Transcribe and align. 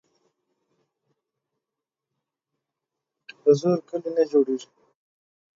په 3.41 3.49
زور 3.59 3.77
کلي 3.89 4.09
نه 4.17 4.23
جوړیږي. 4.31 4.69